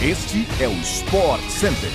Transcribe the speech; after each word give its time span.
Este 0.00 0.46
é 0.62 0.68
o 0.68 0.72
Sport 0.74 1.42
Center. 1.50 1.90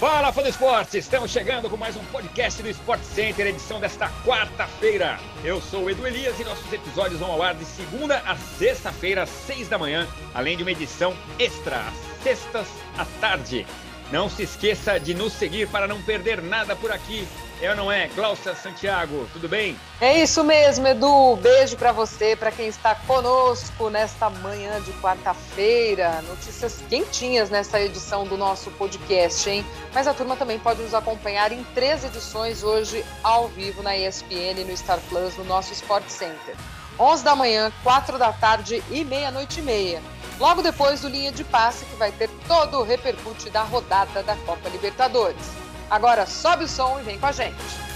Fala, 0.00 0.32
fã 0.32 0.42
do 0.42 0.48
esporte! 0.48 0.98
Estamos 0.98 1.30
chegando 1.30 1.70
com 1.70 1.76
mais 1.76 1.96
um 1.96 2.04
podcast 2.06 2.60
do 2.60 2.68
Sport 2.70 3.00
Center, 3.04 3.46
edição 3.46 3.78
desta 3.78 4.10
quarta-feira. 4.24 5.16
Eu 5.44 5.60
sou 5.60 5.84
o 5.84 5.90
Edu 5.90 6.04
Elias 6.08 6.40
e 6.40 6.44
nossos 6.44 6.72
episódios 6.72 7.20
vão 7.20 7.30
ao 7.30 7.40
ar 7.40 7.54
de 7.54 7.64
segunda 7.64 8.18
a 8.26 8.34
sexta-feira, 8.34 9.22
às 9.22 9.28
seis 9.28 9.68
da 9.68 9.78
manhã, 9.78 10.08
além 10.34 10.56
de 10.56 10.64
uma 10.64 10.72
edição 10.72 11.14
extra, 11.38 11.82
às 11.86 12.24
sextas 12.24 12.66
à 12.98 13.04
tarde. 13.20 13.64
Não 14.10 14.28
se 14.28 14.42
esqueça 14.42 14.98
de 14.98 15.14
nos 15.14 15.34
seguir 15.34 15.68
para 15.68 15.86
não 15.86 16.02
perder 16.02 16.42
nada 16.42 16.74
por 16.74 16.90
aqui. 16.90 17.28
É 17.60 17.70
ou 17.70 17.76
não 17.76 17.90
é? 17.90 18.06
Glaucia 18.14 18.54
Santiago, 18.54 19.28
tudo 19.32 19.48
bem? 19.48 19.76
É 20.00 20.22
isso 20.22 20.44
mesmo, 20.44 20.86
Edu. 20.86 21.34
Beijo 21.42 21.76
para 21.76 21.90
você, 21.90 22.36
para 22.36 22.52
quem 22.52 22.68
está 22.68 22.94
conosco 22.94 23.90
nesta 23.90 24.30
manhã 24.30 24.80
de 24.82 24.92
quarta-feira. 24.94 26.22
Notícias 26.28 26.80
quentinhas 26.88 27.50
nessa 27.50 27.80
edição 27.80 28.24
do 28.24 28.36
nosso 28.36 28.70
podcast, 28.72 29.50
hein? 29.50 29.66
Mas 29.92 30.06
a 30.06 30.14
turma 30.14 30.36
também 30.36 30.58
pode 30.60 30.80
nos 30.82 30.94
acompanhar 30.94 31.50
em 31.50 31.64
três 31.74 32.04
edições 32.04 32.62
hoje 32.62 33.04
ao 33.24 33.48
vivo 33.48 33.82
na 33.82 33.96
ESPN 33.96 34.60
e 34.60 34.64
no 34.64 34.76
Star 34.76 35.00
Plus, 35.08 35.36
no 35.36 35.44
nosso 35.44 35.72
Sport 35.72 36.08
Center. 36.08 36.54
11 36.96 37.24
da 37.24 37.34
manhã, 37.34 37.72
4 37.82 38.18
da 38.18 38.32
tarde 38.32 38.82
e 38.88 39.04
meia-noite 39.04 39.58
e 39.58 39.62
meia. 39.62 40.00
Logo 40.38 40.62
depois 40.62 41.00
do 41.00 41.08
Linha 41.08 41.32
de 41.32 41.42
Passe, 41.42 41.84
que 41.84 41.96
vai 41.96 42.12
ter 42.12 42.30
todo 42.46 42.78
o 42.78 42.84
repercute 42.84 43.50
da 43.50 43.62
rodada 43.62 44.22
da 44.22 44.36
Copa 44.36 44.68
Libertadores. 44.68 45.67
Agora 45.90 46.26
sobe 46.26 46.64
o 46.64 46.68
som 46.68 47.00
e 47.00 47.02
vem 47.02 47.18
com 47.18 47.26
a 47.26 47.32
gente. 47.32 47.88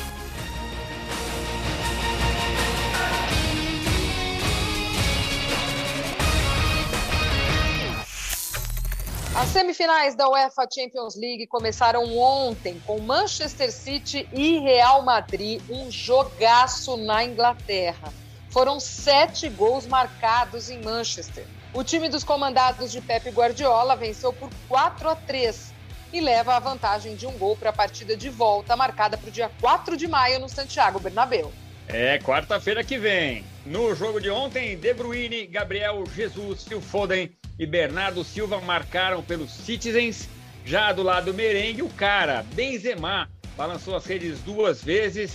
As 9.34 9.48
semifinais 9.48 10.14
da 10.14 10.28
UEFA 10.28 10.66
Champions 10.72 11.16
League 11.16 11.46
começaram 11.46 12.16
ontem 12.16 12.80
com 12.86 13.00
Manchester 13.00 13.72
City 13.72 14.28
e 14.32 14.58
Real 14.58 15.02
Madrid, 15.02 15.60
um 15.68 15.90
jogaço 15.90 16.96
na 16.96 17.24
Inglaterra. 17.24 18.12
Foram 18.50 18.78
sete 18.78 19.48
gols 19.48 19.86
marcados 19.86 20.70
em 20.70 20.82
Manchester. 20.82 21.46
O 21.74 21.82
time 21.82 22.08
dos 22.08 22.24
comandados 22.24 22.92
de 22.92 23.00
Pep 23.00 23.30
Guardiola 23.30 23.96
venceu 23.96 24.32
por 24.32 24.50
4 24.68 25.08
a 25.08 25.16
3 25.16 25.71
e 26.12 26.20
leva 26.20 26.54
a 26.54 26.60
vantagem 26.60 27.16
de 27.16 27.26
um 27.26 27.32
gol 27.32 27.56
para 27.56 27.70
a 27.70 27.72
partida 27.72 28.16
de 28.16 28.28
volta, 28.28 28.76
marcada 28.76 29.16
para 29.16 29.28
o 29.28 29.32
dia 29.32 29.50
4 29.60 29.96
de 29.96 30.06
maio 30.06 30.40
no 30.40 30.48
Santiago 30.48 31.00
Bernabéu. 31.00 31.52
É, 31.88 32.18
quarta-feira 32.18 32.84
que 32.84 32.98
vem. 32.98 33.44
No 33.64 33.94
jogo 33.94 34.20
de 34.20 34.30
ontem, 34.30 34.76
De 34.76 34.92
Bruyne, 34.92 35.46
Gabriel 35.46 36.04
Jesus, 36.14 36.64
Phil 36.64 36.80
Foden 36.80 37.30
e 37.58 37.66
Bernardo 37.66 38.24
Silva 38.24 38.60
marcaram 38.60 39.22
pelos 39.22 39.50
Citizens. 39.50 40.28
Já 40.64 40.92
do 40.92 41.02
lado 41.02 41.26
do 41.26 41.34
merengue, 41.34 41.82
o 41.82 41.88
cara, 41.88 42.44
Benzema, 42.54 43.28
balançou 43.56 43.96
as 43.96 44.06
redes 44.06 44.40
duas 44.40 44.82
vezes, 44.82 45.32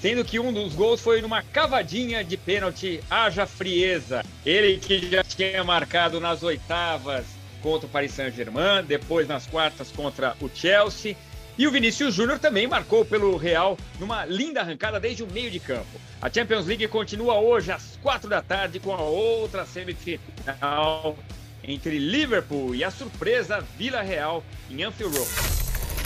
sendo 0.00 0.24
que 0.24 0.38
um 0.38 0.52
dos 0.52 0.74
gols 0.74 1.00
foi 1.00 1.20
numa 1.20 1.42
cavadinha 1.42 2.24
de 2.24 2.36
pênalti, 2.36 3.00
haja 3.08 3.46
frieza. 3.46 4.24
Ele 4.44 4.78
que 4.78 5.10
já 5.10 5.22
tinha 5.22 5.62
marcado 5.62 6.20
nas 6.20 6.42
oitavas 6.42 7.35
contra 7.66 7.88
o 7.88 7.90
Paris 7.90 8.12
Saint-Germain, 8.12 8.84
depois 8.86 9.26
nas 9.26 9.44
quartas 9.44 9.90
contra 9.90 10.36
o 10.40 10.48
Chelsea. 10.48 11.16
E 11.58 11.66
o 11.66 11.70
Vinícius 11.72 12.14
Júnior 12.14 12.38
também 12.38 12.64
marcou 12.64 13.04
pelo 13.04 13.36
Real 13.36 13.76
numa 13.98 14.24
linda 14.24 14.60
arrancada 14.60 15.00
desde 15.00 15.24
o 15.24 15.32
meio 15.32 15.50
de 15.50 15.58
campo. 15.58 16.00
A 16.22 16.30
Champions 16.30 16.64
League 16.64 16.86
continua 16.86 17.40
hoje 17.40 17.72
às 17.72 17.98
quatro 18.00 18.30
da 18.30 18.40
tarde 18.40 18.78
com 18.78 18.94
a 18.94 19.00
outra 19.00 19.66
semifinal 19.66 21.18
entre 21.64 21.98
Liverpool 21.98 22.72
e 22.72 22.84
a 22.84 22.90
surpresa 22.92 23.60
Vila 23.76 24.00
Real 24.00 24.44
em 24.70 24.84
Anfield 24.84 25.18
Road. 25.18 25.30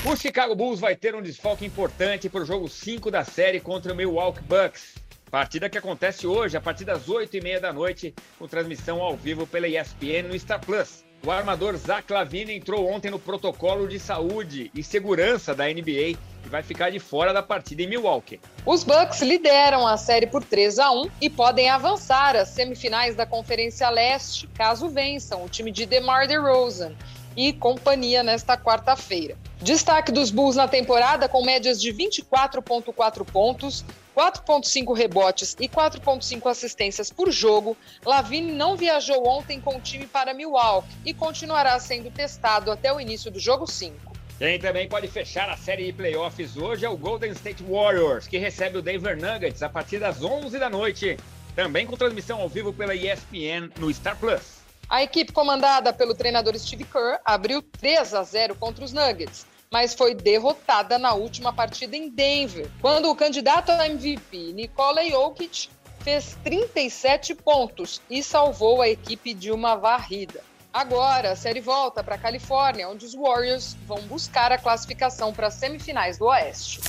O 0.06 0.16
Chicago 0.16 0.55
Bulls 0.55 0.81
vai 0.81 0.97
ter 0.97 1.14
um 1.14 1.20
desfalque 1.20 1.66
importante 1.66 2.31
para 2.31 2.41
o 2.41 2.47
jogo 2.47 2.71
5 2.71 3.10
da 3.10 3.22
série 3.22 3.60
contra 3.60 3.92
o 3.92 3.97
Milwaukee 3.97 4.41
Bucks. 4.44 4.94
Partida 5.31 5.69
que 5.69 5.77
acontece 5.77 6.27
hoje 6.27 6.56
a 6.56 6.60
partir 6.60 6.87
das 6.87 7.06
8h30 7.06 7.60
da 7.60 7.71
noite, 7.71 8.15
com 8.38 8.48
transmissão 8.48 9.03
ao 9.03 9.15
vivo 9.15 9.47
pela 9.47 9.69
ESPN 9.69 10.28
no 10.28 10.38
Star 10.38 10.59
Plus. 10.59 11.09
O 11.22 11.31
armador 11.31 11.76
Zach 11.76 12.10
Lavine 12.10 12.54
entrou 12.56 12.91
ontem 12.91 13.10
no 13.10 13.19
protocolo 13.19 13.86
de 13.86 14.00
saúde 14.00 14.70
e 14.75 14.82
segurança 14.82 15.54
da 15.54 15.66
NBA 15.66 16.16
e 16.44 16.48
vai 16.48 16.62
ficar 16.62 16.88
de 16.88 16.98
fora 16.98 17.31
da 17.31 17.42
partida 17.42 17.82
em 17.82 17.86
Milwaukee. 17.86 18.41
Os 18.64 18.82
Bucks 18.82 19.20
lideram 19.20 19.86
a 19.86 19.98
série 19.98 20.26
por 20.26 20.42
3 20.42 20.78
a 20.78 20.91
1 20.91 21.10
e 21.20 21.28
podem 21.28 21.69
avançar 21.69 22.36
às 22.36 22.48
semifinais 22.48 23.14
da 23.14 23.26
Conferência 23.26 23.91
Leste, 23.91 24.47
caso 24.54 24.88
vençam 24.88 25.44
o 25.44 25.48
time 25.48 25.70
de 25.70 25.84
DeMar 25.84 26.26
DeRozan 26.26 26.94
e 27.36 27.53
companhia 27.53 28.22
nesta 28.22 28.56
quarta-feira. 28.56 29.36
Destaque 29.62 30.10
dos 30.10 30.31
Bulls 30.31 30.56
na 30.56 30.66
temporada 30.66 31.28
com 31.28 31.44
médias 31.44 31.78
de 31.78 31.93
24,4 31.93 33.26
pontos, 33.31 33.84
4,5 34.16 34.97
rebotes 34.97 35.54
e 35.60 35.69
4,5 35.69 36.50
assistências 36.50 37.10
por 37.10 37.31
jogo. 37.31 37.76
Lavine 38.03 38.53
não 38.53 38.75
viajou 38.75 39.28
ontem 39.28 39.60
com 39.60 39.76
o 39.76 39.81
time 39.81 40.06
para 40.06 40.32
Milwaukee 40.32 40.88
e 41.04 41.12
continuará 41.12 41.78
sendo 41.78 42.10
testado 42.10 42.71
até 42.71 42.91
o 42.91 42.98
início 42.98 43.31
do 43.31 43.38
jogo 43.38 43.66
5. 43.66 43.94
Quem 44.38 44.59
também 44.59 44.88
pode 44.88 45.09
fechar 45.09 45.50
a 45.50 45.56
série 45.59 45.84
de 45.84 45.92
playoffs 45.92 46.56
hoje 46.56 46.87
é 46.87 46.88
o 46.88 46.97
Golden 46.97 47.32
State 47.32 47.62
Warriors, 47.62 48.27
que 48.27 48.38
recebe 48.38 48.78
o 48.78 48.82
Denver 48.82 49.15
Nuggets 49.15 49.62
a 49.62 49.69
partir 49.69 49.98
das 49.98 50.22
11 50.22 50.59
da 50.59 50.71
noite, 50.71 51.19
também 51.54 51.87
com 51.87 51.98
transmissão 51.98 52.41
ao 52.41 52.48
vivo 52.48 52.72
pela 52.72 52.94
ESPN 52.94 53.71
no 53.78 53.92
Star 53.92 54.16
Plus. 54.16 54.60
A 54.91 55.04
equipe 55.04 55.31
comandada 55.31 55.92
pelo 55.92 56.16
treinador 56.16 56.59
Steve 56.59 56.84
Kerr 56.84 57.21
abriu 57.25 57.62
3 57.62 58.12
a 58.12 58.25
0 58.25 58.56
contra 58.56 58.84
os 58.84 58.92
Nuggets, 58.92 59.47
mas 59.72 59.94
foi 59.94 60.14
derrotada 60.14 60.98
na 60.98 61.14
última 61.14 61.53
partida 61.53 61.97
em 61.97 62.08
Denver, 62.08 62.69
quando 62.81 63.08
o 63.08 63.14
candidato 63.14 63.70
a 63.70 63.86
MVP, 63.86 64.53
Nikola 64.53 65.08
Jokic, 65.08 65.69
fez 66.00 66.36
37 66.42 67.36
pontos 67.36 68.00
e 68.10 68.22
salvou 68.22 68.82
a 68.82 68.88
equipe 68.88 69.32
de 69.32 69.53
uma 69.53 69.76
varrida. 69.76 70.42
Agora, 70.72 71.32
a 71.32 71.36
série 71.36 71.60
volta 71.60 72.03
para 72.03 72.16
a 72.16 72.19
Califórnia, 72.19 72.88
onde 72.88 73.04
os 73.04 73.14
Warriors 73.14 73.76
vão 73.86 74.00
buscar 74.03 74.50
a 74.50 74.59
classificação 74.59 75.32
para 75.32 75.48
as 75.48 75.54
semifinais 75.54 76.19
do 76.19 76.26
Oeste. 76.26 76.80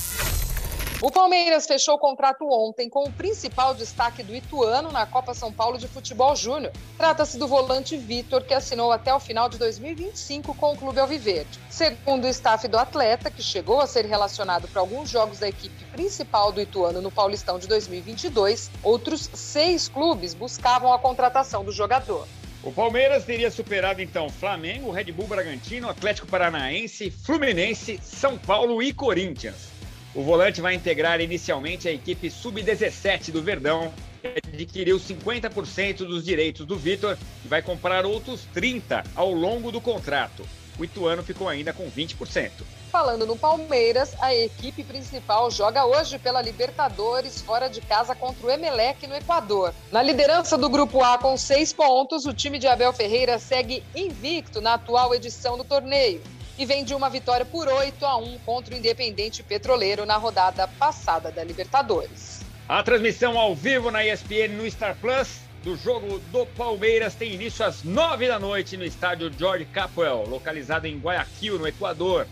O 1.02 1.10
Palmeiras 1.10 1.66
fechou 1.66 1.96
o 1.96 1.98
contrato 1.98 2.48
ontem 2.48 2.88
com 2.88 3.02
o 3.02 3.12
principal 3.12 3.74
destaque 3.74 4.22
do 4.22 4.32
Ituano 4.32 4.92
na 4.92 5.04
Copa 5.04 5.34
São 5.34 5.52
Paulo 5.52 5.76
de 5.76 5.88
Futebol 5.88 6.36
Júnior. 6.36 6.72
Trata-se 6.96 7.36
do 7.36 7.48
volante 7.48 7.96
Vitor, 7.96 8.44
que 8.44 8.54
assinou 8.54 8.92
até 8.92 9.12
o 9.12 9.18
final 9.18 9.48
de 9.48 9.58
2025 9.58 10.54
com 10.54 10.74
o 10.74 10.76
Clube 10.76 11.00
Alviverde. 11.00 11.58
Segundo 11.68 12.24
o 12.24 12.28
staff 12.28 12.68
do 12.68 12.78
atleta, 12.78 13.32
que 13.32 13.42
chegou 13.42 13.80
a 13.80 13.86
ser 13.88 14.04
relacionado 14.04 14.68
para 14.68 14.80
alguns 14.80 15.10
jogos 15.10 15.40
da 15.40 15.48
equipe 15.48 15.84
principal 15.86 16.52
do 16.52 16.60
Ituano 16.60 17.02
no 17.02 17.10
Paulistão 17.10 17.58
de 17.58 17.66
2022, 17.66 18.70
outros 18.80 19.28
seis 19.34 19.88
clubes 19.88 20.34
buscavam 20.34 20.92
a 20.92 21.00
contratação 21.00 21.64
do 21.64 21.72
jogador. 21.72 22.28
O 22.62 22.70
Palmeiras 22.70 23.24
teria 23.24 23.50
superado 23.50 24.00
então 24.00 24.30
Flamengo, 24.30 24.92
Red 24.92 25.10
Bull 25.10 25.26
Bragantino, 25.26 25.88
Atlético 25.88 26.28
Paranaense, 26.28 27.10
Fluminense, 27.10 27.98
São 28.04 28.38
Paulo 28.38 28.80
e 28.80 28.92
Corinthians. 28.92 29.71
O 30.14 30.22
volante 30.22 30.60
vai 30.60 30.74
integrar 30.74 31.22
inicialmente 31.22 31.88
a 31.88 31.92
equipe 31.92 32.30
sub-17 32.30 33.30
do 33.30 33.42
Verdão, 33.42 33.90
adquiriu 34.52 35.00
50% 35.00 35.98
dos 35.98 36.22
direitos 36.22 36.66
do 36.66 36.76
Vitor 36.76 37.16
e 37.42 37.48
vai 37.48 37.62
comprar 37.62 38.04
outros 38.04 38.46
30 38.52 39.02
ao 39.14 39.32
longo 39.32 39.72
do 39.72 39.80
contrato. 39.80 40.46
O 40.78 40.84
Ituano 40.84 41.22
ficou 41.22 41.48
ainda 41.48 41.72
com 41.72 41.90
20%. 41.90 42.50
Falando 42.90 43.24
no 43.24 43.38
Palmeiras, 43.38 44.14
a 44.20 44.34
equipe 44.34 44.84
principal 44.84 45.50
joga 45.50 45.86
hoje 45.86 46.18
pela 46.18 46.42
Libertadores 46.42 47.40
fora 47.40 47.68
de 47.68 47.80
casa 47.80 48.14
contra 48.14 48.46
o 48.46 48.50
Emelec 48.50 49.06
no 49.06 49.16
Equador. 49.16 49.72
Na 49.90 50.02
liderança 50.02 50.58
do 50.58 50.68
Grupo 50.68 51.02
A 51.02 51.16
com 51.16 51.38
seis 51.38 51.72
pontos, 51.72 52.26
o 52.26 52.34
time 52.34 52.58
de 52.58 52.66
Abel 52.66 52.92
Ferreira 52.92 53.38
segue 53.38 53.82
invicto 53.96 54.60
na 54.60 54.74
atual 54.74 55.14
edição 55.14 55.56
do 55.56 55.64
torneio 55.64 56.20
e 56.58 56.66
vem 56.66 56.84
de 56.84 56.94
uma 56.94 57.08
vitória 57.08 57.44
por 57.44 57.68
8 57.68 58.04
a 58.04 58.16
1 58.16 58.38
contra 58.40 58.74
o 58.74 58.78
Independente 58.78 59.42
Petroleiro 59.42 60.04
na 60.04 60.16
rodada 60.16 60.68
passada 60.68 61.30
da 61.30 61.42
Libertadores. 61.42 62.40
A 62.68 62.82
transmissão 62.82 63.38
ao 63.38 63.54
vivo 63.54 63.90
na 63.90 64.04
ESPN 64.04 64.48
no 64.56 64.70
Star 64.70 64.96
Plus 65.00 65.40
do 65.62 65.76
jogo 65.76 66.18
do 66.30 66.44
Palmeiras 66.46 67.14
tem 67.14 67.32
início 67.32 67.64
às 67.64 67.84
9 67.84 68.26
da 68.26 68.38
noite 68.38 68.76
no 68.76 68.84
estádio 68.84 69.30
George 69.36 69.64
Capwell, 69.66 70.24
localizado 70.28 70.86
em 70.86 70.98
Guayaquil, 70.98 71.58
no 71.58 71.68
Equador. 71.68 72.26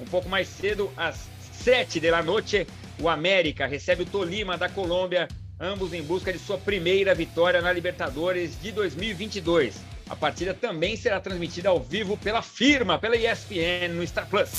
Um 0.00 0.04
pouco 0.04 0.28
mais 0.28 0.48
cedo, 0.48 0.90
às 0.96 1.28
7 1.52 2.00
da 2.00 2.22
noite, 2.22 2.66
o 3.00 3.08
América 3.08 3.66
recebe 3.66 4.02
o 4.02 4.06
Tolima 4.06 4.58
da 4.58 4.68
Colômbia, 4.68 5.28
ambos 5.60 5.92
em 5.92 6.02
busca 6.02 6.32
de 6.32 6.38
sua 6.38 6.58
primeira 6.58 7.14
vitória 7.14 7.60
na 7.60 7.72
Libertadores 7.72 8.60
de 8.60 8.72
2022. 8.72 9.91
A 10.08 10.16
partida 10.16 10.52
também 10.52 10.96
será 10.96 11.20
transmitida 11.20 11.68
ao 11.68 11.80
vivo 11.80 12.16
pela 12.16 12.42
firma, 12.42 12.98
pela 12.98 13.16
ESPN 13.16 13.94
no 13.94 14.06
Star 14.06 14.28
Plus. 14.28 14.50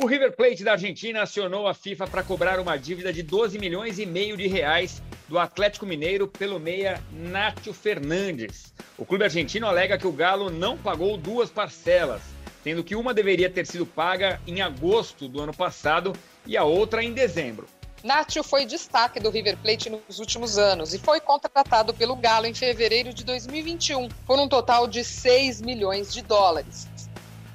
O 0.00 0.06
River 0.06 0.30
Plate 0.36 0.62
da 0.62 0.72
Argentina 0.72 1.22
acionou 1.22 1.66
a 1.66 1.74
FIFA 1.74 2.06
para 2.06 2.22
cobrar 2.22 2.60
uma 2.60 2.76
dívida 2.76 3.12
de 3.12 3.20
12 3.20 3.58
milhões 3.58 3.98
e 3.98 4.06
meio 4.06 4.36
de 4.36 4.46
reais 4.46 5.02
do 5.28 5.38
Atlético 5.38 5.84
Mineiro 5.84 6.28
pelo 6.28 6.60
meia 6.60 7.02
Nátio 7.12 7.72
Fernandes. 7.72 8.72
O 8.96 9.04
clube 9.04 9.24
argentino 9.24 9.66
alega 9.66 9.98
que 9.98 10.06
o 10.06 10.12
Galo 10.12 10.50
não 10.50 10.78
pagou 10.78 11.16
duas 11.16 11.50
parcelas, 11.50 12.22
sendo 12.62 12.84
que 12.84 12.94
uma 12.94 13.12
deveria 13.12 13.50
ter 13.50 13.66
sido 13.66 13.84
paga 13.84 14.40
em 14.46 14.60
agosto 14.60 15.26
do 15.26 15.40
ano 15.40 15.52
passado 15.52 16.12
e 16.46 16.56
a 16.56 16.62
outra 16.62 17.02
em 17.02 17.12
dezembro. 17.12 17.66
Nacho 18.02 18.44
foi 18.44 18.64
destaque 18.64 19.18
do 19.18 19.28
River 19.28 19.56
Plate 19.56 19.90
nos 19.90 20.20
últimos 20.20 20.56
anos 20.56 20.94
e 20.94 20.98
foi 20.98 21.20
contratado 21.20 21.92
pelo 21.92 22.14
Galo 22.14 22.46
em 22.46 22.54
fevereiro 22.54 23.12
de 23.12 23.24
2021 23.24 24.08
por 24.24 24.38
um 24.38 24.48
total 24.48 24.86
de 24.86 25.02
6 25.02 25.60
milhões 25.60 26.12
de 26.12 26.22
dólares. 26.22 26.88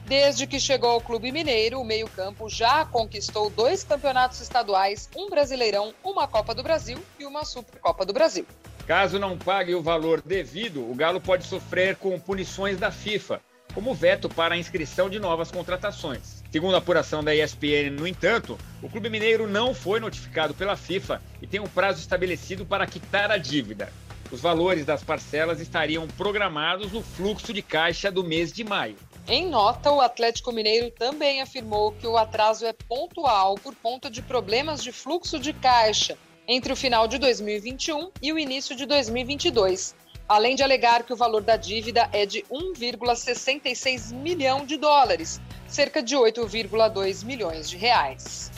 Desde 0.05 0.45
que 0.45 0.59
chegou 0.59 0.89
ao 0.89 1.01
Clube 1.01 1.31
Mineiro, 1.31 1.79
o 1.79 1.85
meio-campo 1.85 2.49
já 2.49 2.85
conquistou 2.85 3.49
dois 3.49 3.85
campeonatos 3.85 4.41
estaduais, 4.41 5.09
um 5.15 5.29
Brasileirão, 5.29 5.93
uma 6.03 6.27
Copa 6.27 6.53
do 6.53 6.61
Brasil 6.61 6.99
e 7.17 7.25
uma 7.25 7.45
Supercopa 7.45 8.05
do 8.05 8.11
Brasil. 8.11 8.45
Caso 8.85 9.17
não 9.17 9.37
pague 9.37 9.73
o 9.73 9.81
valor 9.81 10.21
devido, 10.21 10.81
o 10.89 10.93
Galo 10.93 11.21
pode 11.21 11.45
sofrer 11.45 11.95
com 11.95 12.19
punições 12.19 12.77
da 12.77 12.91
FIFA, 12.91 13.41
como 13.73 13.93
veto 13.93 14.29
para 14.29 14.55
a 14.55 14.57
inscrição 14.57 15.09
de 15.09 15.19
novas 15.19 15.51
contratações. 15.51 16.43
Segundo 16.51 16.75
a 16.75 16.77
apuração 16.77 17.23
da 17.23 17.35
ESPN, 17.35 17.91
no 17.97 18.07
entanto, 18.07 18.57
o 18.81 18.89
Clube 18.89 19.09
Mineiro 19.09 19.47
não 19.47 19.73
foi 19.73 19.99
notificado 19.99 20.53
pela 20.53 20.75
FIFA 20.75 21.21
e 21.41 21.47
tem 21.47 21.59
um 21.59 21.67
prazo 21.67 21.99
estabelecido 21.99 22.65
para 22.65 22.85
quitar 22.85 23.31
a 23.31 23.37
dívida. 23.37 23.91
Os 24.31 24.41
valores 24.41 24.85
das 24.85 25.03
parcelas 25.03 25.59
estariam 25.59 26.07
programados 26.07 26.91
no 26.91 27.01
fluxo 27.01 27.53
de 27.53 27.61
caixa 27.61 28.11
do 28.11 28.23
mês 28.23 28.51
de 28.51 28.63
maio. 28.63 28.95
Em 29.27 29.47
nota, 29.47 29.91
o 29.91 30.01
Atlético 30.01 30.51
Mineiro 30.51 30.91
também 30.91 31.41
afirmou 31.41 31.91
que 31.93 32.05
o 32.05 32.17
atraso 32.17 32.65
é 32.65 32.73
pontual 32.73 33.55
por 33.55 33.73
conta 33.75 34.09
de 34.09 34.21
problemas 34.21 34.83
de 34.83 34.91
fluxo 34.91 35.39
de 35.39 35.53
caixa 35.53 36.17
entre 36.47 36.73
o 36.73 36.75
final 36.75 37.07
de 37.07 37.17
2021 37.17 38.11
e 38.21 38.33
o 38.33 38.39
início 38.39 38.75
de 38.75 38.85
2022, 38.85 39.95
além 40.27 40.55
de 40.55 40.63
alegar 40.63 41.03
que 41.03 41.13
o 41.13 41.15
valor 41.15 41.41
da 41.41 41.57
dívida 41.57 42.09
é 42.11 42.25
de 42.25 42.43
1,66 42.51 44.13
milhão 44.13 44.65
de 44.65 44.77
dólares, 44.77 45.39
cerca 45.67 46.01
de 46.01 46.15
8,2 46.15 47.25
milhões 47.25 47.69
de 47.69 47.77
reais. 47.77 48.51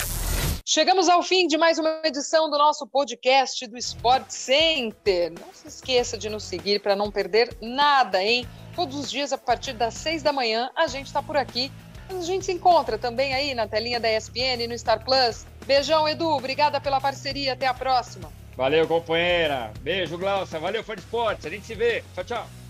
Chegamos 0.67 1.07
ao 1.07 1.21
fim 1.21 1.45
de 1.45 1.57
mais 1.57 1.77
uma 1.77 2.01
edição 2.03 2.49
do 2.49 2.57
nosso 2.57 2.87
podcast 2.87 3.67
do 3.67 3.77
Sport 3.77 4.29
Center. 4.29 5.31
Não 5.39 5.53
se 5.53 5.67
esqueça 5.67 6.17
de 6.17 6.27
nos 6.27 6.43
seguir 6.43 6.81
para 6.81 6.95
não 6.95 7.11
perder 7.11 7.55
nada, 7.61 8.23
hein? 8.23 8.47
Todos 8.75 8.95
os 8.97 9.11
dias, 9.11 9.31
a 9.31 9.37
partir 9.37 9.73
das 9.73 9.93
seis 9.93 10.23
da 10.23 10.33
manhã, 10.33 10.71
a 10.75 10.87
gente 10.87 11.05
está 11.05 11.21
por 11.21 11.37
aqui. 11.37 11.71
A 12.09 12.21
gente 12.21 12.45
se 12.45 12.51
encontra 12.51 12.97
também 12.97 13.33
aí 13.33 13.53
na 13.53 13.67
telinha 13.67 13.99
da 13.99 14.11
ESPN 14.11 14.63
e 14.63 14.67
no 14.67 14.77
Star 14.77 15.03
Plus. 15.03 15.45
Beijão, 15.65 16.09
Edu. 16.09 16.29
Obrigada 16.29 16.81
pela 16.81 16.99
parceria. 16.99 17.53
Até 17.53 17.67
a 17.67 17.73
próxima. 17.73 18.31
Valeu, 18.55 18.87
companheira. 18.87 19.71
Beijo, 19.81 20.17
Glaucia. 20.17 20.59
Valeu, 20.59 20.83
fã 20.83 20.95
de 20.95 21.01
esportes. 21.01 21.45
A 21.45 21.49
gente 21.49 21.65
se 21.65 21.75
vê. 21.75 22.03
Tchau, 22.13 22.23
tchau. 22.23 22.64